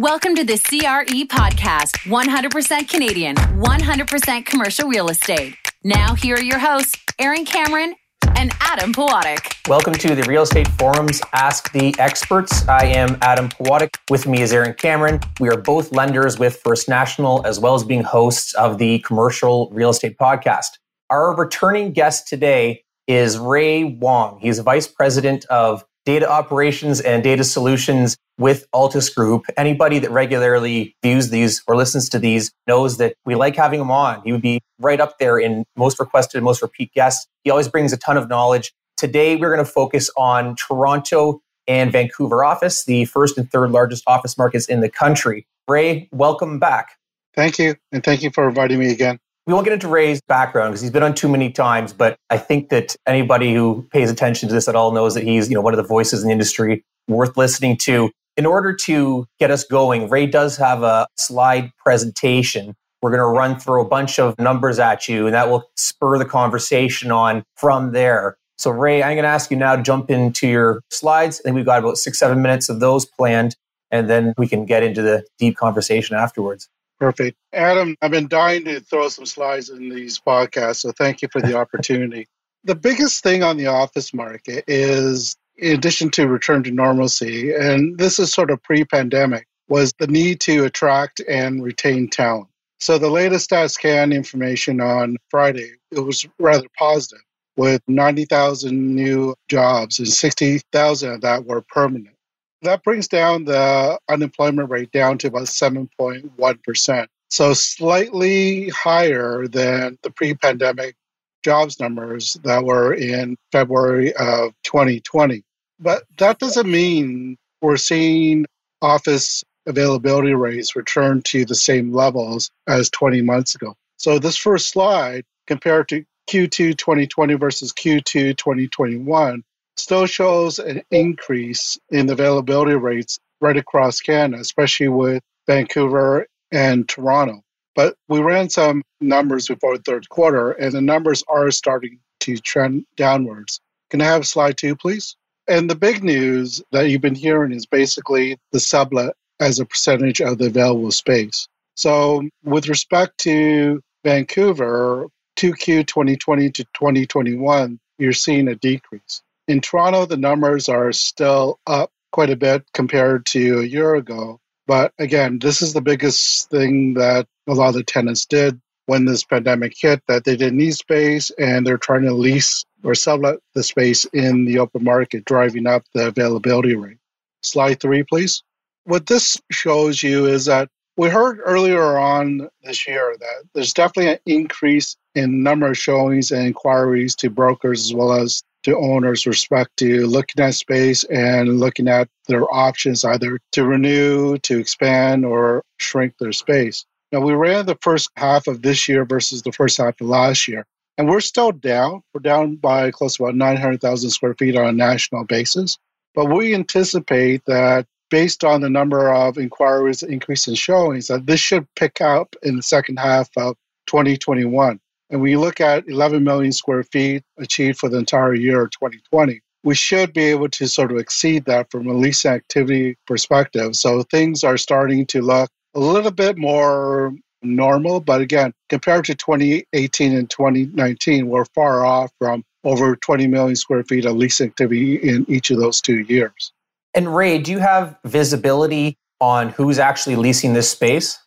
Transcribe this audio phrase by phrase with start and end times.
[0.00, 5.56] Welcome to the CRE podcast 100% Canadian, 100% commercial real estate.
[5.82, 7.96] Now, here are your hosts, Aaron Cameron
[8.36, 9.56] and Adam Pawatic.
[9.66, 12.68] Welcome to the Real Estate Forum's Ask the Experts.
[12.68, 13.96] I am Adam Pawatic.
[14.08, 15.18] With me is Aaron Cameron.
[15.40, 19.68] We are both lenders with First National, as well as being hosts of the Commercial
[19.72, 20.78] Real Estate Podcast.
[21.10, 24.38] Our returning guest today is Ray Wong.
[24.40, 29.44] He's Vice President of data operations and data solutions with Altus Group.
[29.58, 33.90] Anybody that regularly views these or listens to these knows that we like having him
[33.90, 34.22] on.
[34.24, 37.26] He would be right up there in most requested, most repeat guests.
[37.44, 38.72] He always brings a ton of knowledge.
[38.96, 44.02] Today, we're going to focus on Toronto and Vancouver office, the first and third largest
[44.06, 45.46] office markets in the country.
[45.68, 46.92] Ray, welcome back.
[47.34, 47.74] Thank you.
[47.92, 49.18] And thank you for inviting me again.
[49.48, 52.36] We won't get into Ray's background because he's been on too many times, but I
[52.36, 55.62] think that anybody who pays attention to this at all knows that he's, you know,
[55.62, 58.10] one of the voices in the industry worth listening to.
[58.36, 62.74] In order to get us going, Ray does have a slide presentation.
[63.00, 66.18] We're going to run through a bunch of numbers at you, and that will spur
[66.18, 68.36] the conversation on from there.
[68.58, 71.40] So, Ray, I'm going to ask you now to jump into your slides.
[71.40, 73.56] I think we've got about six, seven minutes of those planned,
[73.90, 76.68] and then we can get into the deep conversation afterwards.
[77.00, 77.36] Perfect.
[77.52, 81.40] Adam, I've been dying to throw some slides in these podcasts, so thank you for
[81.40, 82.26] the opportunity.
[82.64, 87.98] the biggest thing on the office market is, in addition to return to normalcy, and
[87.98, 92.48] this is sort of pre pandemic, was the need to attract and retain talent.
[92.80, 97.22] So the latest StatsCan information on Friday, it was rather positive
[97.56, 102.14] with 90,000 new jobs and 60,000 of that were permanent.
[102.62, 107.06] That brings down the unemployment rate down to about 7.1%.
[107.30, 110.96] So slightly higher than the pre pandemic
[111.44, 115.42] jobs numbers that were in February of 2020.
[115.78, 118.46] But that doesn't mean we're seeing
[118.82, 123.74] office availability rates return to the same levels as 20 months ago.
[123.98, 129.42] So this first slide compared to Q2 2020 versus Q2 2021
[129.78, 137.42] still shows an increase in availability rates right across Canada, especially with Vancouver and Toronto.
[137.74, 142.36] But we ran some numbers before the third quarter, and the numbers are starting to
[142.38, 143.60] trend downwards.
[143.90, 145.16] Can I have slide two, please?
[145.46, 150.20] And the big news that you've been hearing is basically the sublet as a percentage
[150.20, 151.48] of the available space.
[151.76, 155.06] So, with respect to Vancouver,
[155.36, 159.22] 2Q 2020 to 2021, you're seeing a decrease.
[159.48, 164.40] In Toronto, the numbers are still up quite a bit compared to a year ago.
[164.66, 169.06] But again, this is the biggest thing that a lot of the tenants did when
[169.06, 173.38] this pandemic hit that they didn't need space and they're trying to lease or sublet
[173.54, 176.98] the space in the open market, driving up the availability rate.
[177.42, 178.42] Slide three, please.
[178.84, 184.12] What this shows you is that we heard earlier on this year that there's definitely
[184.12, 189.26] an increase in number of showings and inquiries to brokers as well as to owners
[189.26, 195.24] respect to looking at space and looking at their options either to renew, to expand,
[195.24, 196.84] or shrink their space.
[197.12, 200.46] Now, we ran the first half of this year versus the first half of last
[200.46, 200.66] year,
[200.98, 202.02] and we're still down.
[202.12, 205.78] We're down by close to about 900,000 square feet on a national basis.
[206.14, 211.40] But we anticipate that based on the number of inquiries, increase in showings, that this
[211.40, 214.80] should pick up in the second half of 2021.
[215.10, 219.40] And we look at 11 million square feet achieved for the entire year of 2020,
[219.64, 223.74] we should be able to sort of exceed that from a lease activity perspective.
[223.74, 228.00] So things are starting to look a little bit more normal.
[228.00, 233.84] But again, compared to 2018 and 2019, we're far off from over 20 million square
[233.84, 236.52] feet of lease activity in each of those two years.
[236.94, 241.18] And Ray, do you have visibility on who's actually leasing this space?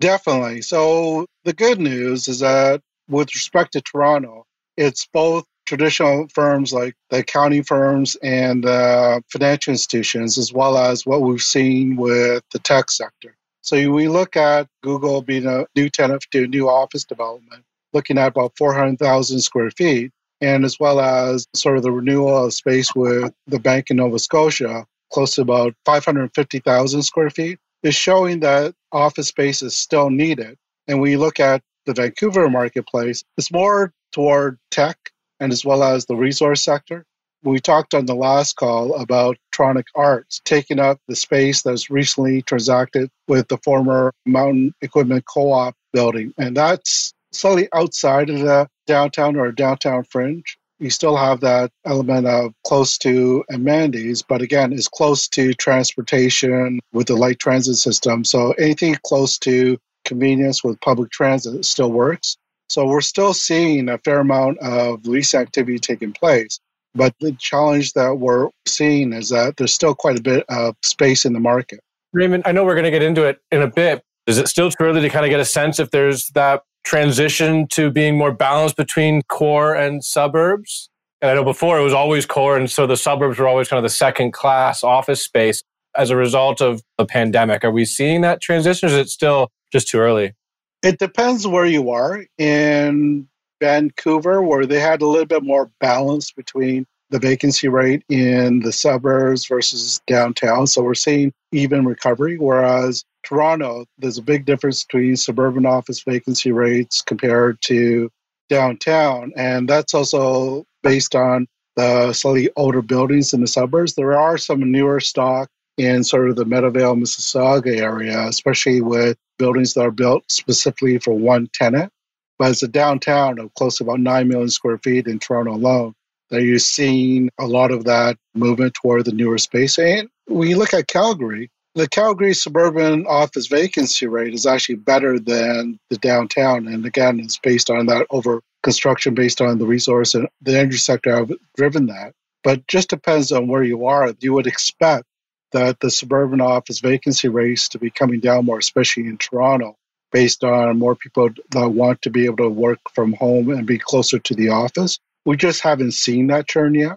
[0.00, 0.62] Definitely.
[0.62, 4.46] So the good news is that with respect to Toronto,
[4.76, 11.04] it's both traditional firms like the accounting firms and uh, financial institutions, as well as
[11.04, 13.36] what we've seen with the tech sector.
[13.60, 18.28] So we look at Google being a new tenant to new office development, looking at
[18.28, 20.10] about 400,000 square feet,
[20.40, 24.18] and as well as sort of the renewal of space with the Bank in Nova
[24.18, 30.56] Scotia, close to about 550,000 square feet, is showing that office space is still needed.
[30.86, 36.04] And we look at the Vancouver marketplace, is more toward tech and as well as
[36.04, 37.04] the resource sector.
[37.42, 42.42] We talked on the last call about Tronic Arts taking up the space that's recently
[42.42, 46.34] transacted with the former Mountain Equipment Co op building.
[46.36, 50.58] And that's slightly outside of the downtown or downtown fringe.
[50.78, 56.80] you still have that element of close to amenities, but again, is close to transportation
[56.92, 58.24] with the light transit system.
[58.24, 62.36] So anything close to convenience with public transit still works.
[62.68, 66.58] So we're still seeing a fair amount of lease activity taking place.
[66.94, 71.24] But the challenge that we're seeing is that there's still quite a bit of space
[71.24, 71.80] in the market.
[72.12, 74.02] Raymond, I know we're going to get into it in a bit.
[74.26, 77.66] Is it still too early to kind of get a sense if there's that transition
[77.68, 80.90] to being more balanced between core and suburbs?
[81.20, 83.78] And I know before it was always core, and so the suburbs were always kind
[83.78, 85.62] of the second class office space
[85.96, 87.64] as a result of the pandemic.
[87.64, 90.34] Are we seeing that transition, is it still just too early?
[90.82, 92.24] It depends where you are.
[92.38, 93.28] In
[93.60, 98.72] Vancouver, where they had a little bit more balance between the vacancy rate in the
[98.72, 100.66] suburbs versus downtown.
[100.66, 102.36] So we're seeing even recovery.
[102.38, 108.10] Whereas Toronto, there's a big difference between suburban office vacancy rates compared to
[108.48, 109.32] downtown.
[109.36, 113.94] And that's also based on the slightly older buildings in the suburbs.
[113.94, 115.48] There are some newer stock
[115.78, 121.14] in sort of the Meadowvale, Mississauga area, especially with buildings that are built specifically for
[121.14, 121.92] one tenant.
[122.38, 125.94] But it's a downtown of close to about 9 million square feet in Toronto alone
[126.30, 129.78] that you're seeing a lot of that movement toward the newer space.
[129.78, 135.18] And when you look at Calgary, the Calgary suburban office vacancy rate is actually better
[135.18, 136.66] than the downtown.
[136.66, 140.76] And again, it's based on that over construction, based on the resource and the energy
[140.76, 142.12] sector have driven that.
[142.44, 144.12] But just depends on where you are.
[144.20, 145.04] You would expect
[145.52, 149.76] that the suburban office vacancy rates to be coming down more, especially in Toronto,
[150.12, 153.78] based on more people that want to be able to work from home and be
[153.78, 154.98] closer to the office.
[155.24, 156.96] We just haven't seen that turn yet.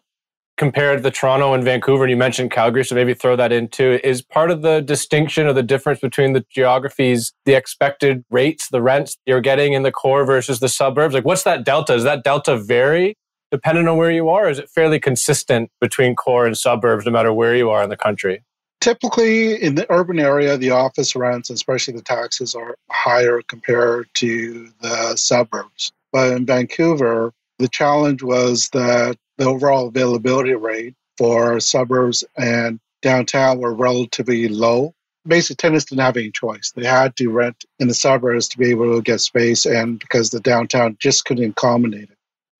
[0.57, 4.21] Compared to Toronto and Vancouver, and you mentioned Calgary, so maybe throw that into is
[4.21, 9.17] part of the distinction or the difference between the geographies, the expected rates, the rents
[9.25, 11.15] you're getting in the core versus the suburbs?
[11.15, 11.93] Like, what's that delta?
[11.93, 13.15] Does that delta vary
[13.51, 14.49] depending on where you are?
[14.49, 17.97] is it fairly consistent between core and suburbs, no matter where you are in the
[17.97, 18.43] country?
[18.79, 24.69] Typically, in the urban area, the office rents, especially the taxes, are higher compared to
[24.81, 25.91] the suburbs.
[26.11, 33.59] But in Vancouver, the challenge was that the overall availability rate for suburbs and downtown
[33.59, 34.93] were relatively low.
[35.27, 36.71] Basic tenants didn't have any choice.
[36.75, 40.31] They had to rent in the suburbs to be able to get space, and because
[40.31, 42.09] the downtown just couldn't accommodate.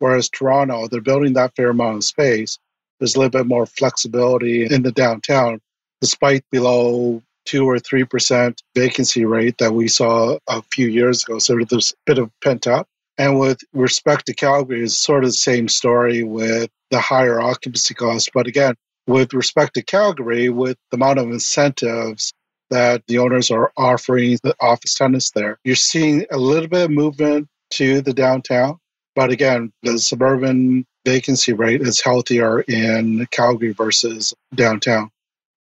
[0.02, 2.58] Whereas Toronto, they're building that fair amount of space.
[3.00, 5.62] There's a little bit more flexibility in the downtown,
[6.02, 11.38] despite below two or three percent vacancy rate that we saw a few years ago.
[11.38, 12.88] So there's a bit of pent up.
[13.20, 17.94] And with respect to Calgary, it's sort of the same story with the higher occupancy
[17.94, 18.28] costs.
[18.34, 18.74] But again,
[19.06, 22.34] with respect to Calgary, with the amount of incentives
[22.72, 26.90] that the owners are offering the office tenants there, you're seeing a little bit of
[26.90, 28.80] movement to the downtown.
[29.16, 35.10] But again, the suburban vacancy rate is healthier in Calgary versus downtown.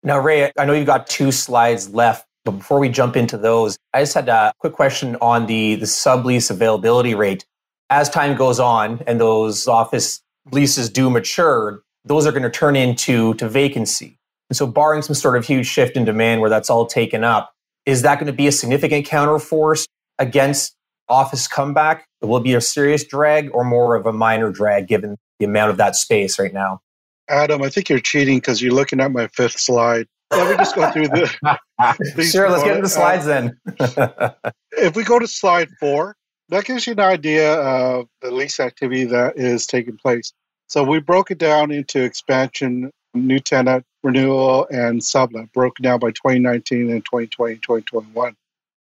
[0.03, 3.77] Now, Ray, I know you've got two slides left, but before we jump into those,
[3.93, 7.45] I just had a quick question on the, the sublease availability rate
[7.91, 12.75] as time goes on and those office leases do mature, those are going to turn
[12.75, 14.17] into to vacancy.
[14.49, 17.53] And so, barring some sort of huge shift in demand where that's all taken up,
[17.85, 19.85] is that going to be a significant counterforce
[20.17, 20.75] against
[21.11, 22.07] office comeback?
[22.21, 25.71] Will it be a serious drag or more of a minor drag given the amount
[25.71, 26.81] of that space right now?
[27.29, 30.07] Adam, I think you're cheating because you're looking at my fifth slide.
[30.31, 31.27] Let me just go through the.
[32.31, 34.53] sure, let's get into the slides uh, then.
[34.71, 36.15] if we go to slide four,
[36.49, 40.33] that gives you an idea of the lease activity that is taking place.
[40.67, 46.11] So we broke it down into expansion, new tenant, renewal, and sublet, broken down by
[46.11, 48.35] 2019 and 2020, 2021.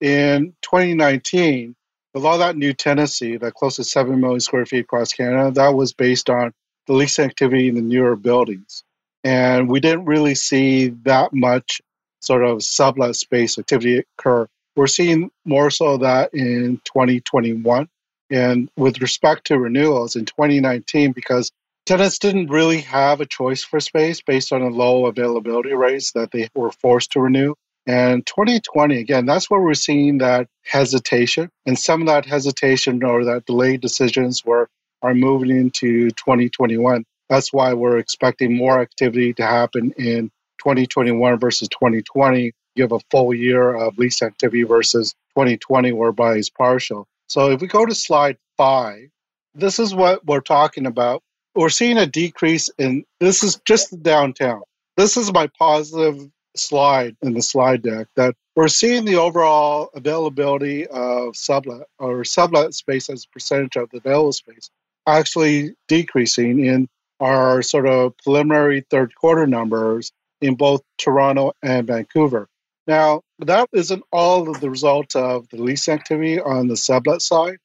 [0.02, 1.76] In 2019,
[2.18, 5.52] a lot of that new tenancy, that close to 7 million square feet across Canada,
[5.52, 6.52] that was based on
[6.88, 8.84] the lease activity in the newer buildings.
[9.24, 11.82] And we didn't really see that much
[12.22, 14.48] sort of sublet space activity occur
[14.78, 17.90] we're seeing more so that in 2021.
[18.30, 21.52] And with respect to renewals in 2019, because
[21.86, 26.32] tenants didn't really have a choice for space based on the low availability rates that
[26.32, 27.56] they were forced to renew.
[27.88, 31.50] And 2020, again, that's where we're seeing that hesitation.
[31.66, 34.70] And some of that hesitation or that delayed decisions were
[35.02, 37.06] are moving into 2021.
[37.30, 40.30] That's why we're expecting more activity to happen in
[40.60, 47.08] 2021 versus 2020 give a full year of lease activity versus 2020, whereby it's partial.
[47.28, 49.10] So if we go to slide five,
[49.54, 51.24] this is what we're talking about.
[51.56, 54.62] We're seeing a decrease in this is just downtown.
[54.96, 60.88] This is my positive slide in the slide deck that we're seeing the overall availability
[60.88, 64.70] of sublet or sublet space as a percentage of the available space
[65.08, 66.88] actually decreasing in
[67.20, 70.12] our sort of preliminary third quarter numbers
[70.42, 72.48] in both Toronto and Vancouver.
[72.86, 77.58] Now, that isn't all of the result of the lease activity on the sublet side,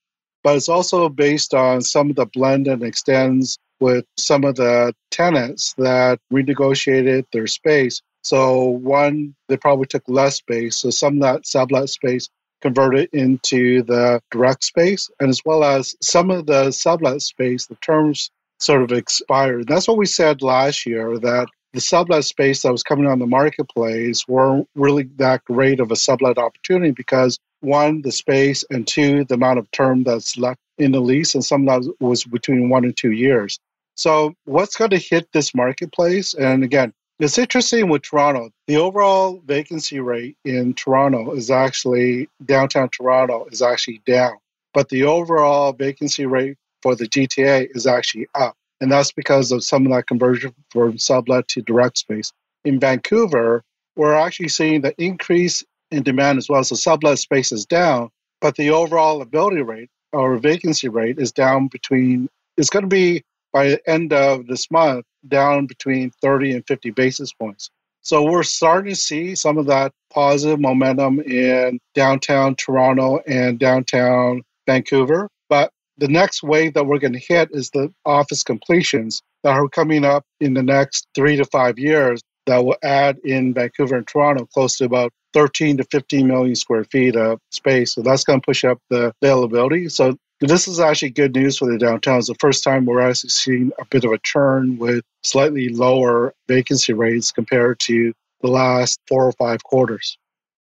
[0.42, 4.94] but it's also based on some of the blend and extends with some of the
[5.10, 8.00] tenants that renegotiated their space.
[8.22, 10.76] So, one, they probably took less space.
[10.76, 12.28] So, some of that sublet space
[12.60, 17.74] converted into the direct space, and as well as some of the sublet space, the
[17.76, 19.66] terms sort of expired.
[19.66, 23.26] That's what we said last year that the sublet space that was coming on the
[23.26, 29.24] marketplace weren't really that great of a sublet opportunity because one, the space, and two,
[29.24, 32.68] the amount of term that's left in the lease, and some of that was between
[32.68, 33.58] one and two years.
[33.94, 36.34] So, what's going to hit this marketplace?
[36.34, 38.50] And again, it's interesting with Toronto.
[38.66, 44.38] The overall vacancy rate in Toronto is actually downtown Toronto is actually down,
[44.74, 48.56] but the overall vacancy rate for the GTA is actually up.
[48.80, 52.32] And that's because of some of that conversion from sublet to direct space.
[52.64, 53.62] In Vancouver,
[53.94, 55.62] we're actually seeing the increase
[55.92, 56.64] in demand as well.
[56.64, 58.10] So sublet space is down,
[58.40, 63.22] but the overall ability rate or vacancy rate is down between, it's going to be
[63.52, 67.70] by the end of this month, down between 30 and 50 basis points.
[68.00, 74.42] So we're starting to see some of that positive momentum in downtown Toronto and downtown
[74.66, 75.28] Vancouver.
[75.48, 79.68] But the next wave that we're going to hit is the office completions that are
[79.68, 84.06] coming up in the next three to five years that will add in Vancouver and
[84.06, 87.94] Toronto close to about 13 to 15 million square feet of space.
[87.94, 89.88] So that's going to push up the availability.
[89.88, 92.18] So this is actually good news for the downtown.
[92.18, 96.34] It's the first time we're actually seeing a bit of a turn with slightly lower
[96.48, 100.18] vacancy rates compared to the last four or five quarters.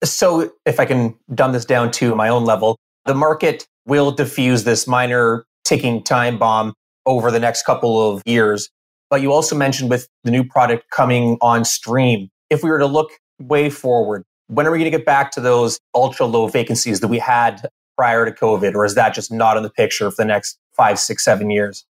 [0.05, 4.65] So, if I can dumb this down to my own level, the market will diffuse
[4.65, 6.75] this minor ticking time bomb
[7.07, 8.69] over the next couple of years.
[9.11, 12.87] But you also mentioned with the new product coming on stream, if we were to
[12.87, 17.01] look way forward, when are we going to get back to those ultra low vacancies
[17.01, 20.23] that we had prior to COVID, or is that just not in the picture for
[20.23, 21.85] the next five, six, seven years?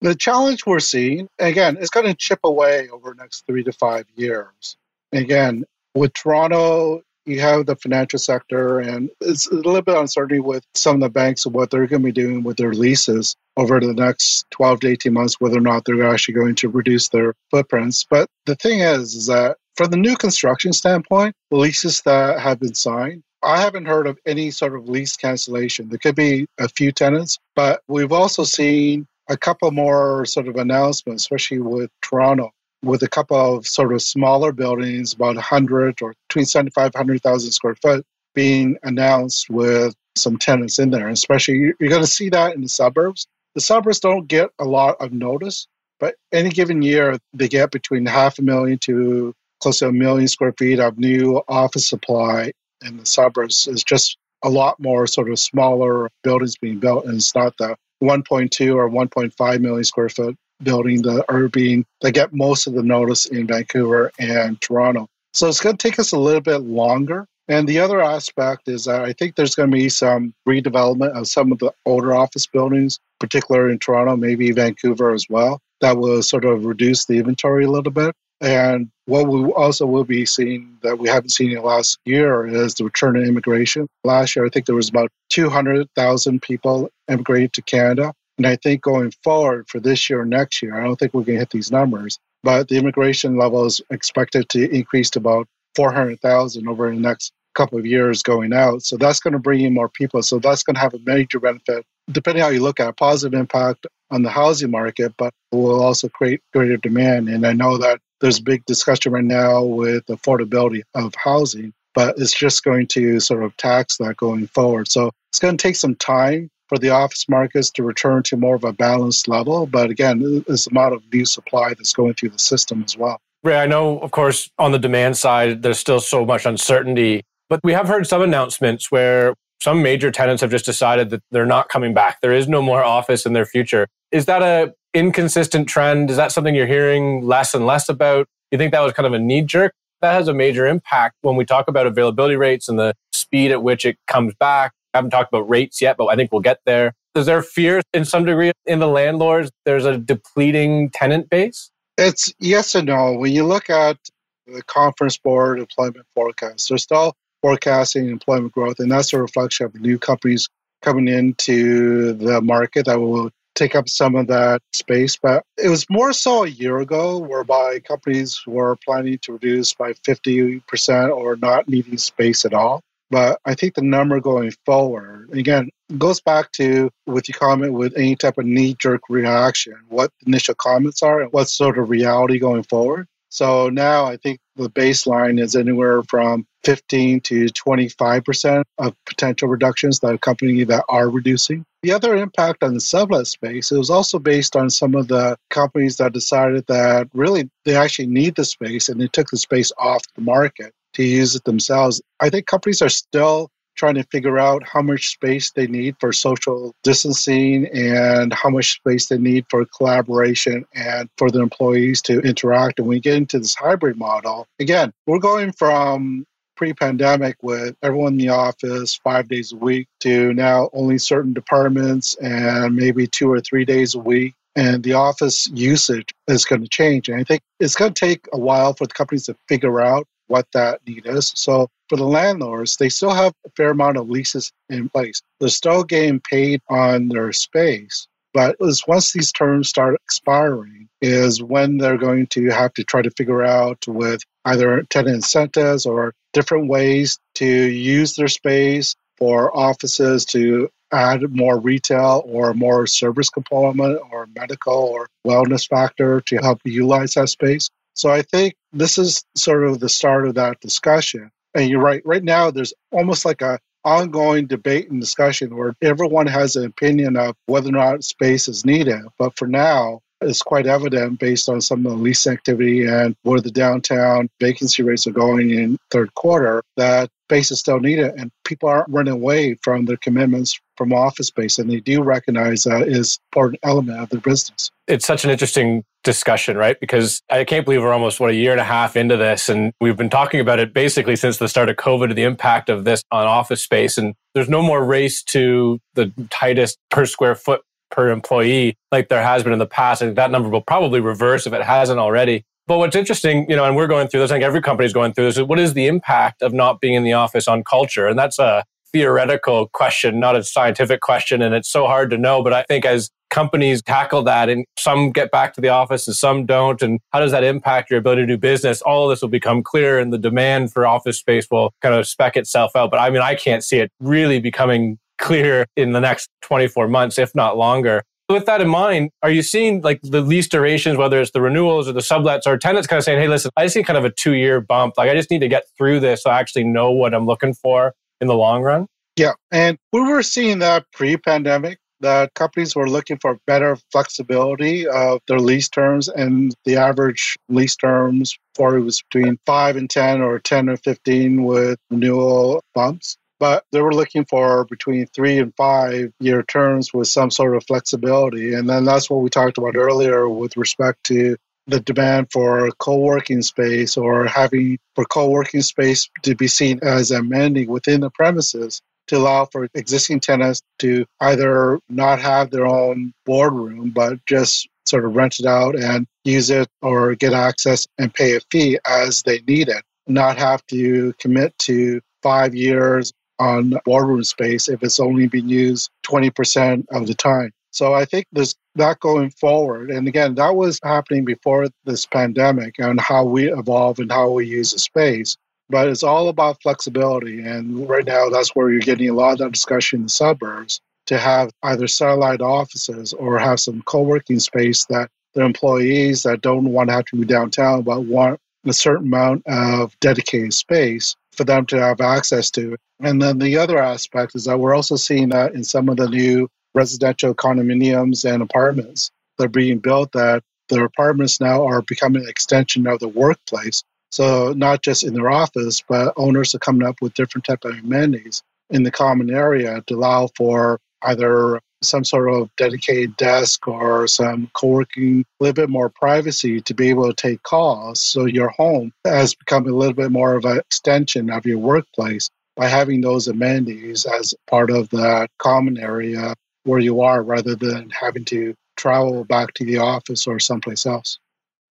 [0.00, 3.72] The challenge we're seeing, again, is going to chip away over the next three to
[3.72, 4.76] five years.
[5.12, 10.64] Again, with Toronto, you have the financial sector, and it's a little bit uncertainty with
[10.74, 13.80] some of the banks of what they're going to be doing with their leases over
[13.80, 17.34] the next 12 to 18 months, whether or not they're actually going to reduce their
[17.50, 18.04] footprints.
[18.08, 22.60] But the thing is, is that from the new construction standpoint, the leases that have
[22.60, 25.90] been signed, I haven't heard of any sort of lease cancellation.
[25.90, 30.56] There could be a few tenants, but we've also seen a couple more sort of
[30.56, 36.14] announcements, especially with Toronto, with a couple of sort of smaller buildings, about 100 or
[36.28, 41.08] between 75 100,000 square foot, being announced with some tenants in there.
[41.08, 43.26] Especially, you're going to see that in the suburbs.
[43.54, 45.66] The suburbs don't get a lot of notice,
[46.00, 50.28] but any given year, they get between half a million to close to a million
[50.28, 52.52] square feet of new office supply
[52.84, 53.66] in the suburbs.
[53.66, 57.76] is just a lot more sort of smaller buildings being built, and it's not the
[58.02, 62.82] 1.2 or 1.5 million square foot building that are being that get most of the
[62.82, 65.08] notice in Vancouver and Toronto.
[65.32, 67.26] So it's going to take us a little bit longer.
[67.48, 71.28] And the other aspect is that I think there's going to be some redevelopment of
[71.28, 76.22] some of the older office buildings, particularly in Toronto, maybe Vancouver as well, that will
[76.22, 78.14] sort of reduce the inventory a little bit.
[78.44, 82.46] And what we also will be seeing that we haven't seen in the last year
[82.46, 83.88] is the return of immigration.
[84.04, 88.12] Last year, I think there was about 200,000 people immigrated to Canada.
[88.36, 91.36] And I think going forward for this year next year, I don't think we're going
[91.36, 96.68] to hit these numbers, but the immigration level is expected to increase to about 400,000
[96.68, 98.82] over the next couple of years going out.
[98.82, 100.22] So that's going to bring in more people.
[100.22, 103.38] So that's going to have a major benefit, depending how you look at it, positive
[103.38, 107.28] impact on the housing market, but will also create greater demand.
[107.28, 112.34] And I know that there's big discussion right now with affordability of housing, but it's
[112.34, 114.90] just going to sort of tax that going forward.
[114.90, 118.54] So it's going to take some time for the office markets to return to more
[118.54, 119.66] of a balanced level.
[119.66, 123.20] But again, there's a amount of new supply that's going through the system as well.
[123.42, 127.60] Ray, I know, of course, on the demand side, there's still so much uncertainty, but
[127.62, 131.68] we have heard some announcements where some major tenants have just decided that they're not
[131.68, 132.20] coming back.
[132.20, 133.86] There is no more office in their future.
[134.14, 136.08] Is that a inconsistent trend?
[136.08, 138.28] Is that something you're hearing less and less about?
[138.52, 139.74] You think that was kind of a knee jerk?
[140.02, 143.64] That has a major impact when we talk about availability rates and the speed at
[143.64, 144.72] which it comes back.
[144.92, 146.94] I haven't talked about rates yet, but I think we'll get there.
[147.16, 149.50] Is there fear in some degree in the landlords?
[149.64, 151.72] There's a depleting tenant base?
[151.98, 153.14] It's yes and no.
[153.14, 153.98] When you look at
[154.46, 159.74] the Conference Board employment forecast, they're still forecasting employment growth, and that's a reflection of
[159.74, 160.48] new companies
[160.82, 165.16] coming into the market that will take up some of that space.
[165.16, 169.92] But it was more so a year ago, whereby companies were planning to reduce by
[169.92, 172.80] 50% or not needing space at all.
[173.10, 177.96] But I think the number going forward, again, goes back to with your comment with
[177.96, 182.38] any type of knee jerk reaction, what initial comments are and what's sort of reality
[182.38, 183.06] going forward.
[183.34, 189.98] So now I think the baseline is anywhere from 15 to 25% of potential reductions
[189.98, 191.64] that a company that are reducing.
[191.82, 195.96] The other impact on the sublet space is also based on some of the companies
[195.96, 200.02] that decided that really they actually need the space and they took the space off
[200.14, 202.00] the market to use it themselves.
[202.20, 206.12] I think companies are still trying to figure out how much space they need for
[206.12, 212.20] social distancing and how much space they need for collaboration and for the employees to
[212.20, 212.78] interact.
[212.78, 216.24] And when we get into this hybrid model, again, we're going from
[216.56, 222.14] pre-pandemic with everyone in the office five days a week to now only certain departments
[222.16, 226.68] and maybe two or three days a week and the office usage is going to
[226.68, 227.08] change.
[227.08, 230.06] And I think it's going to take a while for the companies to figure out
[230.28, 231.32] what that need is.
[231.36, 235.22] So for the landlords, they still have a fair amount of leases in place.
[235.40, 238.06] They're still getting paid on their space.
[238.32, 242.82] But it was once these terms start expiring, is when they're going to have to
[242.84, 248.96] try to figure out with either tenant incentives or different ways to use their space
[249.18, 256.20] for offices to add more retail or more service component or medical or wellness factor
[256.22, 257.70] to help utilize that space.
[257.94, 261.30] So I think this is sort of the start of that discussion.
[261.54, 262.02] And you're right.
[262.04, 267.16] Right now, there's almost like a ongoing debate and discussion where everyone has an opinion
[267.16, 269.02] of whether or not space is needed.
[269.18, 273.40] But for now, it's quite evident based on some of the lease activity and where
[273.40, 278.30] the downtown vacancy rates are going in third quarter that space is still needed and
[278.44, 281.58] people aren't running away from their commitments from office space.
[281.58, 284.70] And they do recognize that is important element of their business.
[284.86, 286.78] It's such an interesting discussion right?
[286.78, 289.72] Because i can't believe we're almost what a year and a half into this and
[289.80, 292.84] we've been talking about it basically since the start of covid and the impact of
[292.84, 293.96] this on office space.
[293.96, 297.62] And there's no more race to the tightest per square foot
[297.94, 300.00] per employee like there has been in the past.
[300.00, 302.44] Think that number will probably reverse if it hasn't already.
[302.66, 304.92] But what's interesting, you know, and we're going through this, I think every company is
[304.92, 307.62] going through this, is what is the impact of not being in the office on
[307.62, 308.08] culture?
[308.08, 311.42] And that's a theoretical question, not a scientific question.
[311.42, 312.42] And it's so hard to know.
[312.42, 316.16] But I think as companies tackle that and some get back to the office and
[316.16, 318.80] some don't, and how does that impact your ability to do business?
[318.80, 322.06] All of this will become clear and the demand for office space will kind of
[322.06, 322.90] spec itself out.
[322.90, 327.18] But I mean, I can't see it really becoming clear in the next 24 months,
[327.18, 328.02] if not longer.
[328.28, 331.88] With that in mind, are you seeing like the lease durations, whether it's the renewals
[331.88, 334.10] or the sublets, or tenants kind of saying, hey, listen, I need kind of a
[334.10, 334.94] two year bump.
[334.96, 337.52] Like I just need to get through this so I actually know what I'm looking
[337.52, 338.86] for in the long run?
[339.16, 339.32] Yeah.
[339.52, 345.20] And we were seeing that pre pandemic that companies were looking for better flexibility of
[345.28, 350.20] their lease terms and the average lease terms for it was between 5 and 10
[350.20, 355.54] or 10 or 15 with renewal bumps but they were looking for between three and
[355.54, 358.54] five year terms with some sort of flexibility.
[358.54, 363.42] And then that's what we talked about earlier with respect to the demand for co-working
[363.42, 369.18] space or having for co-working space to be seen as amending within the premises to
[369.18, 375.14] allow for existing tenants to either not have their own boardroom but just sort of
[375.14, 379.40] rent it out and use it or get access and pay a fee as they
[379.46, 385.26] need it not have to commit to five years on boardroom space if it's only
[385.26, 387.50] being used 20% of the time.
[387.70, 389.90] So I think there's that going forward.
[389.90, 394.46] And again, that was happening before this pandemic and how we evolve and how we
[394.46, 395.36] use the space.
[395.70, 397.40] But it's all about flexibility.
[397.40, 400.80] And right now, that's where you're getting a lot of that discussion in the suburbs
[401.06, 406.42] to have either satellite offices or have some co working space that their employees that
[406.42, 411.16] don't want to have to be downtown but want a certain amount of dedicated space
[411.34, 412.76] for them to have access to.
[413.00, 416.08] And then the other aspect is that we're also seeing that in some of the
[416.08, 422.22] new residential condominiums and apartments that are being built that their apartments now are becoming
[422.22, 423.82] an extension of the workplace.
[424.10, 427.78] So not just in their office, but owners are coming up with different type of
[427.78, 434.06] amenities in the common area to allow for either some sort of dedicated desk or
[434.06, 438.02] some co-working, a little bit more privacy to be able to take calls.
[438.02, 442.28] So your home has become a little bit more of an extension of your workplace
[442.56, 447.90] by having those amenities as part of the common area where you are rather than
[447.90, 451.18] having to travel back to the office or someplace else.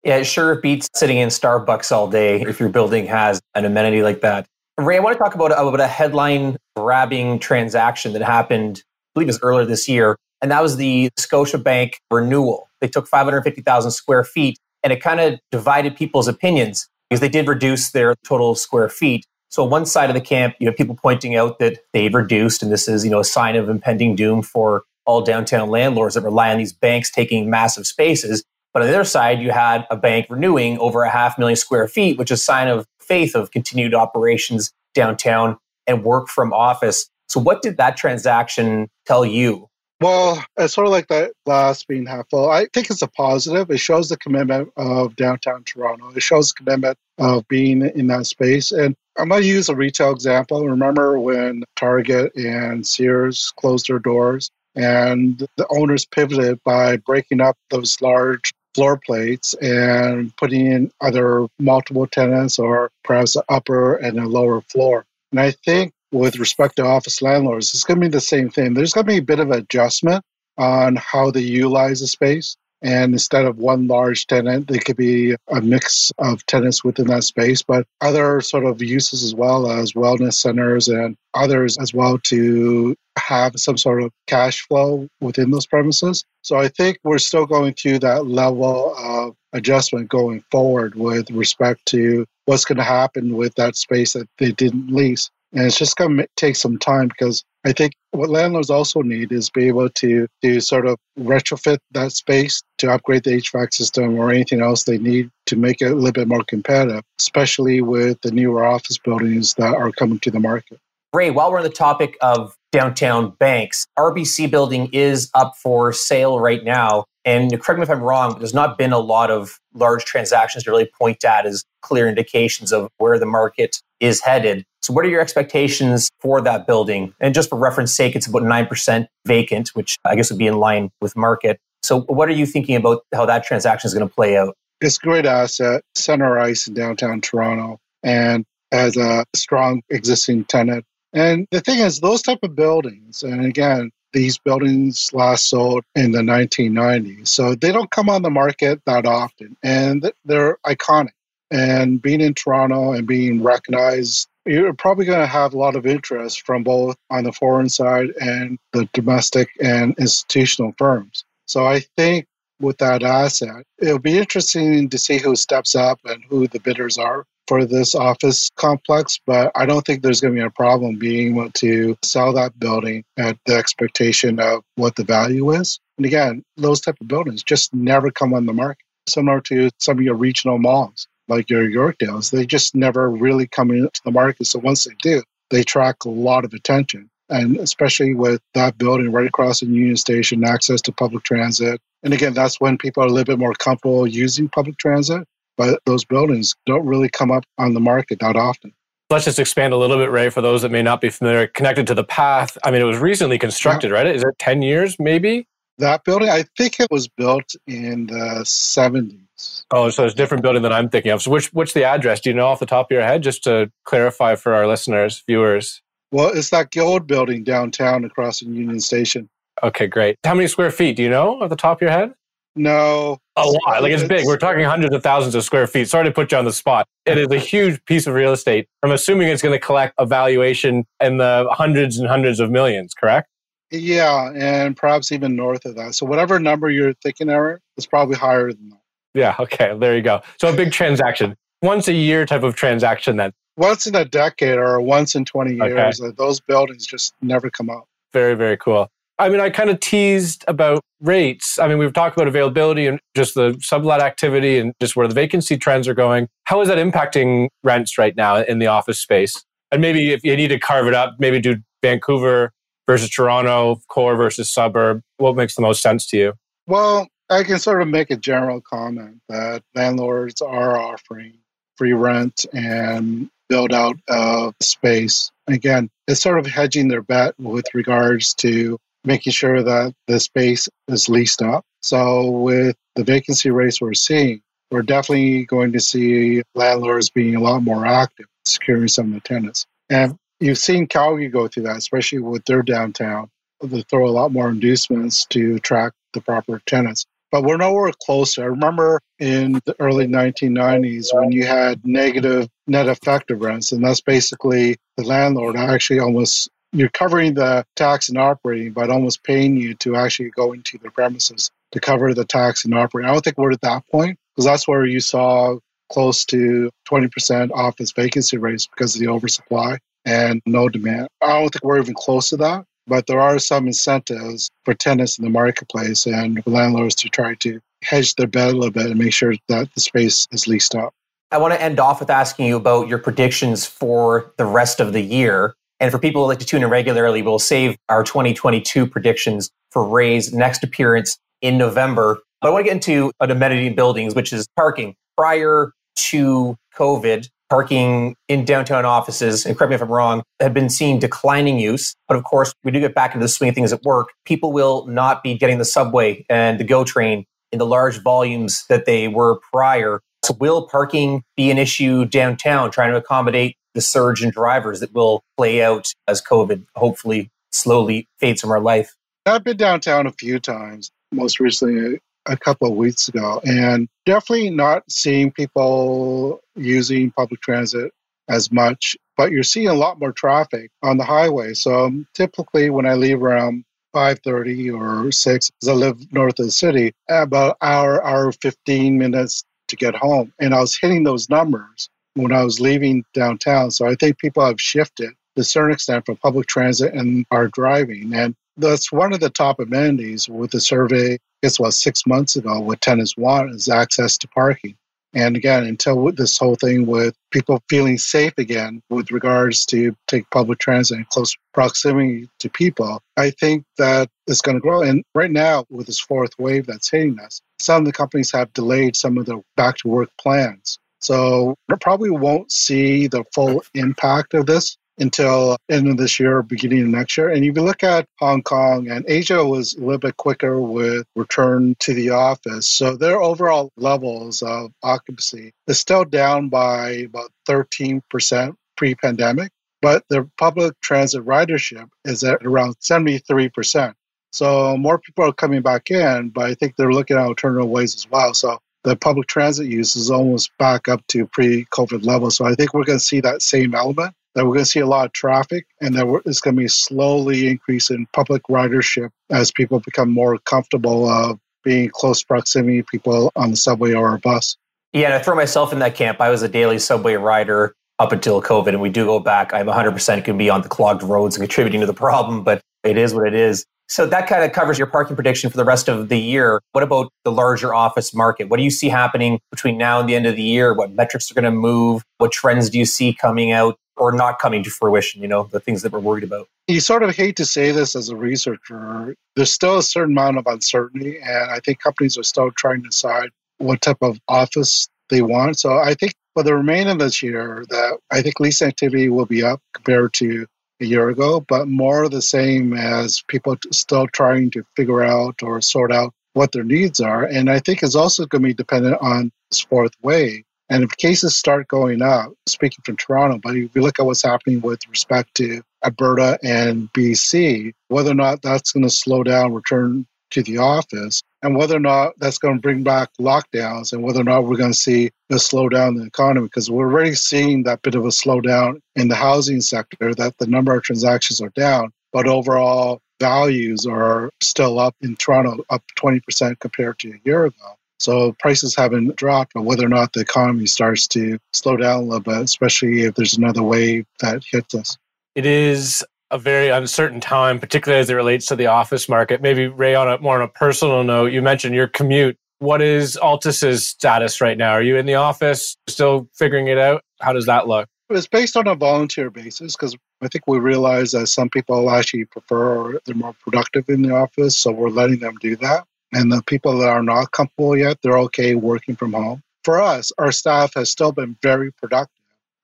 [0.05, 4.03] Yeah, it sure beats sitting in Starbucks all day if your building has an amenity
[4.03, 4.47] like that.
[4.79, 8.83] Ray, I want to talk about, about a headline grabbing transaction that happened
[9.19, 10.17] believe it was earlier this year.
[10.41, 12.69] and that was the Scotiabank renewal.
[12.81, 17.49] They took 550,000 square feet, and it kind of divided people's opinions because they did
[17.49, 19.27] reduce their total square feet.
[19.51, 22.71] So one side of the camp, you know, people pointing out that they've reduced, and
[22.71, 26.53] this is, you know, a sign of impending doom for all downtown landlords that rely
[26.53, 28.45] on these banks taking massive spaces.
[28.73, 31.89] But on the other side, you had a bank renewing over a half million square
[31.89, 37.09] feet, which is a sign of faith of continued operations downtown and work from office.
[37.29, 39.69] So, what did that transaction tell you?
[40.01, 42.49] Well, it's sort of like that glass being half full.
[42.51, 43.69] I think it's a positive.
[43.71, 46.11] It shows the commitment of downtown Toronto.
[46.15, 48.71] It shows the commitment of being in that space.
[48.71, 50.65] And I'm going to use a retail example.
[50.65, 57.57] Remember when Target and Sears closed their doors and the owners pivoted by breaking up
[57.71, 64.21] those large floor plates and putting in either multiple tenants or perhaps an upper and
[64.21, 65.05] a lower floor.
[65.33, 68.75] And I think with respect to office landlords, it's going to be the same thing.
[68.75, 70.25] There's going to be a bit of adjustment
[70.57, 72.57] on how they utilize the space.
[72.81, 77.25] And instead of one large tenant, there could be a mix of tenants within that
[77.25, 82.19] space, but other sort of uses as well as wellness centers and others as well
[82.25, 86.25] to have some sort of cash flow within those premises.
[86.43, 91.85] So I think we're still going through that level of adjustment going forward with respect
[91.87, 95.31] to what's going to happen with that space that they didn't lease.
[95.53, 99.33] And it's just going to take some time because I think what landlords also need
[99.33, 104.19] is be able to to sort of retrofit that space to upgrade the HVAC system
[104.19, 108.21] or anything else they need to make it a little bit more competitive, especially with
[108.23, 110.79] the newer office buildings that are coming to the market.
[111.15, 116.39] Ray, while we're on the topic of downtown banks, RBC building is up for sale
[116.39, 117.05] right now.
[117.25, 120.65] And correct me if I'm wrong, but there's not been a lot of large transactions
[120.65, 124.65] to really point at as clear indications of where the market is headed.
[124.83, 127.13] So, what are your expectations for that building?
[127.21, 130.59] And just for reference sake, it's about 9% vacant, which I guess would be in
[130.59, 131.59] line with market.
[131.83, 134.55] So, what are you thinking about how that transaction is going to play out?
[134.81, 140.85] It's a great asset, center ice in downtown Toronto, and has a strong existing tenant.
[141.13, 146.13] And the thing is, those type of buildings, and again, these buildings last sold in
[146.13, 151.13] the 1990s, so they don't come on the market that often, and they're iconic.
[151.51, 155.87] And being in Toronto and being recognized you're probably going to have a lot of
[155.87, 161.25] interest from both on the foreign side and the domestic and institutional firms.
[161.47, 162.27] So I think
[162.59, 166.97] with that asset, it'll be interesting to see who steps up and who the bidders
[166.97, 170.97] are for this office complex, but I don't think there's going to be a problem
[170.99, 175.81] being able to sell that building at the expectation of what the value is.
[175.97, 179.99] And again, those type of buildings just never come on the market, similar to some
[179.99, 184.47] of your regional malls like your Yorkdales, they just never really come into the market.
[184.47, 187.11] So once they do, they attract a lot of attention.
[187.31, 191.79] And especially with that building right across the Union Station, access to public transit.
[192.03, 195.25] And again, that's when people are a little bit more comfortable using public transit.
[195.59, 198.73] But those buildings don't really come up on the market that often.
[199.11, 201.47] Let's just expand a little bit, Ray, for those that may not be familiar.
[201.49, 203.95] Connected to the path, I mean, it was recently constructed, yeah.
[203.97, 204.07] right?
[204.07, 205.47] Is it 10 years maybe?
[205.79, 209.65] That building, I think it was built in the 70s.
[209.71, 211.23] Oh, so it's a different building than I'm thinking of.
[211.23, 212.21] So which what's the address?
[212.21, 215.23] Do you know off the top of your head, just to clarify for our listeners,
[215.27, 215.83] viewers?
[216.13, 219.29] Well, it's that gold building downtown across from Union Station.
[219.63, 220.17] Okay, great.
[220.25, 220.97] How many square feet?
[220.97, 222.15] Do you know off the top of your head?
[222.59, 223.19] No.
[223.37, 223.83] A lot.
[223.83, 224.27] Like it's, it's big.
[224.27, 225.89] We're talking hundreds of thousands of square feet.
[225.89, 226.87] Sorry to put you on the spot.
[227.07, 228.69] It is a huge piece of real estate.
[228.83, 232.95] I'm assuming it's going to collect a valuation in the hundreds and hundreds of millions,
[232.95, 233.29] correct?
[233.71, 235.95] Yeah, and perhaps even north of that.
[235.95, 238.81] So whatever number you're thinking, Aaron, is probably higher than that.
[239.15, 239.37] Yeah.
[239.39, 239.77] Okay.
[239.79, 240.21] There you go.
[240.41, 243.33] So a big transaction, once a year type of transaction then.
[243.57, 246.15] Once in a decade or once in 20 years, okay.
[246.17, 247.85] those buildings just never come up.
[248.13, 248.91] Very, very cool.
[249.19, 251.59] I mean, I kind of teased about rates.
[251.59, 255.15] I mean, we've talked about availability and just the sublet activity and just where the
[255.15, 256.29] vacancy trends are going.
[256.45, 259.45] How is that impacting rents right now in the office space?
[259.73, 262.53] And maybe if you need to carve it up, maybe do Vancouver
[262.87, 265.03] versus Toronto, core versus suburb.
[265.19, 266.33] What makes the most sense to you?
[266.67, 271.35] Well, I can sort of make a general comment that landlords are offering
[271.77, 275.31] free rent and build out of space.
[275.47, 280.69] Again, it's sort of hedging their bet with regards to making sure that the space
[280.89, 281.65] is leased up.
[281.83, 287.41] So with the vacancy rates we're seeing, we're definitely going to see landlords being a
[287.41, 289.67] lot more active, securing some of the tenants.
[289.89, 293.31] And you've seen Calgary go through that, especially with their downtown.
[293.63, 298.39] They throw a lot more inducements to attract the proper tenants but we're nowhere close.
[298.39, 304.01] I remember in the early 1990s when you had negative net effective rents, and that's
[304.01, 309.75] basically the landlord actually almost you're covering the tax and operating, but almost paying you
[309.75, 313.09] to actually go into the premises to cover the tax and operating.
[313.09, 315.59] I don't think we're at that point because that's where you saw
[315.91, 321.09] close to 20% office vacancy rates because of the oversupply and no demand.
[321.23, 325.19] I don't think we're even close to that, but there are some incentives for tenants
[325.19, 328.99] in the marketplace and landlords to try to hedge their bet a little bit and
[328.99, 330.93] make sure that the space is leased up.
[331.31, 334.95] I want to end off with asking you about your predictions for the rest of
[334.95, 335.55] the year.
[335.81, 339.87] And for people who like to tune in regularly, we'll save our 2022 predictions for
[339.87, 342.19] Ray's next appearance in November.
[342.41, 344.95] But I want to get into an amenity in buildings, which is parking.
[345.17, 350.69] Prior to COVID, parking in downtown offices, and correct me if I'm wrong, had been
[350.69, 351.95] seeing declining use.
[352.07, 354.09] But of course, we do get back into the swing of things at work.
[354.25, 358.65] People will not be getting the subway and the GO train in the large volumes
[358.69, 360.01] that they were prior.
[360.25, 364.95] So, will parking be an issue downtown, trying to accommodate the surge in drivers that
[364.95, 368.95] will play out as COVID hopefully slowly fades from our life?
[369.27, 374.51] I've been downtown a few times, most recently a couple of weeks ago, and definitely
[374.51, 377.93] not seeing people using public transit
[378.29, 381.55] as much, but you're seeing a lot more traffic on the highway.
[381.55, 386.47] So um, typically when I leave around 5.30 or 6, because I live north of
[386.47, 390.33] the city, about hour, hour 15 minutes to get home.
[390.39, 391.89] And I was hitting those numbers
[392.23, 393.71] when I was leaving downtown.
[393.71, 397.49] So I think people have shifted to a certain extent from public transit and are
[397.49, 398.15] driving.
[398.15, 402.37] And that's one of the top amenities with the survey, I guess was six months
[402.37, 404.77] ago, what tenants want is access to parking.
[405.15, 410.29] And again, until this whole thing with people feeling safe again with regards to take
[410.31, 414.83] public transit in close proximity to people, I think that is going to grow.
[414.83, 418.53] And right now, with this fourth wave that's hitting us, some of the companies have
[418.53, 420.79] delayed some of their back to work plans.
[421.01, 426.39] So we probably won't see the full impact of this until end of this year,
[426.39, 427.31] or beginning of next year.
[427.31, 431.07] And if you look at Hong Kong and Asia was a little bit quicker with
[431.15, 432.67] return to the office.
[432.69, 440.25] So their overall levels of occupancy is still down by about 13% pre-pandemic, but their
[440.37, 443.95] public transit ridership is at around 73%.
[444.33, 447.95] So more people are coming back in, but I think they're looking at alternative ways
[447.95, 448.35] as well.
[448.35, 448.59] So
[448.89, 452.37] the public transit use is almost back up to pre-COVID levels.
[452.37, 454.81] So I think we're going to see that same element that we're going to see
[454.81, 459.11] a lot of traffic and that it's going to be slowly increase in public ridership
[459.31, 464.19] as people become more comfortable of being close proximity people on the subway or a
[464.19, 464.57] bus.
[464.93, 466.21] Yeah, and I throw myself in that camp.
[466.21, 469.53] I was a daily subway rider up until COVID, and we do go back.
[469.53, 472.63] I'm 100% going to be on the clogged roads and contributing to the problem, but
[472.85, 473.67] it is what it is.
[473.89, 476.61] So that kind of covers your parking prediction for the rest of the year.
[476.73, 478.49] What about the larger office market?
[478.49, 480.75] What do you see happening between now and the end of the year?
[480.75, 482.05] What metrics are going to move?
[482.19, 483.79] What trends do you see coming out?
[483.99, 486.49] or not coming to fruition, you know, the things that we're worried about.
[486.67, 489.15] You sort of hate to say this as a researcher.
[489.37, 492.89] There's still a certain amount of uncertainty, and I think companies are still trying to
[492.89, 495.59] decide what type of office they want.
[495.59, 499.27] So I think for the remainder of this year, that I think lease activity will
[499.27, 500.47] be up compared to
[500.81, 505.61] a year ago, but more the same as people still trying to figure out or
[505.61, 507.25] sort out what their needs are.
[507.25, 510.97] And I think it's also going to be dependent on this fourth wave and if
[510.97, 514.87] cases start going up, speaking from Toronto, but if you look at what's happening with
[514.89, 520.43] respect to Alberta and BC, whether or not that's going to slow down return to
[520.43, 524.25] the office, and whether or not that's going to bring back lockdowns, and whether or
[524.25, 527.83] not we're going to see a slowdown in the economy, because we're already seeing that
[527.83, 531.93] bit of a slowdown in the housing sector, that the number of transactions are down,
[532.13, 537.75] but overall values are still up in Toronto, up 20% compared to a year ago.
[538.01, 542.05] So prices haven't dropped, but whether or not the economy starts to slow down a
[542.05, 544.97] little bit, especially if there's another wave that hits us.
[545.35, 549.41] It is a very uncertain time, particularly as it relates to the office market.
[549.41, 552.37] Maybe Ray, on a more on a personal note, you mentioned your commute.
[552.59, 554.73] What is Altus's status right now?
[554.73, 557.03] Are you in the office, still figuring it out?
[557.21, 557.89] How does that look?
[558.11, 562.25] It's based on a volunteer basis because I think we realize that some people actually
[562.25, 565.85] prefer or they're more productive in the office, so we're letting them do that.
[566.13, 569.43] And the people that are not comfortable yet, they're okay working from home.
[569.63, 572.15] For us, our staff has still been very productive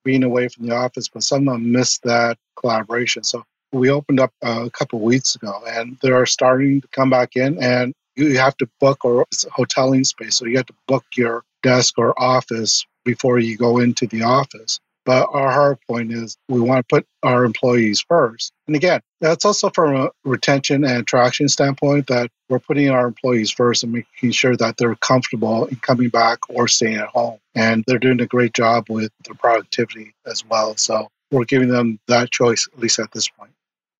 [0.03, 3.22] being away from the office, but some of them missed that collaboration.
[3.22, 3.44] So
[3.75, 7.63] we opened up uh, a couple weeks ago and they're starting to come back in
[7.63, 9.27] and you have to book or
[9.59, 10.37] hoteling space.
[10.37, 14.79] So you have to book your desk or office before you go into the office.
[15.05, 18.53] But our hard point is we want to put our employees first.
[18.67, 23.51] And again, that's also from a retention and attraction standpoint that we're putting our employees
[23.51, 27.39] first and making sure that they're comfortable in coming back or staying at home.
[27.55, 30.77] And they're doing a great job with their productivity as well.
[30.77, 33.51] So we're giving them that choice, at least at this point.